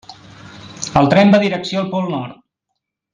El 1.01 1.11
tren 1.13 1.33
va 1.37 1.41
direcció 1.45 1.83
el 1.85 1.93
Pol 1.95 2.09
Nord. 2.17 2.41